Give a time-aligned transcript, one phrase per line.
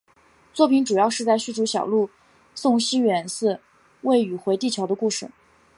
[0.51, 2.09] 作品主要是在叙述小路
[2.55, 3.59] 送西远寺
[4.01, 5.29] 未宇回地球的故事。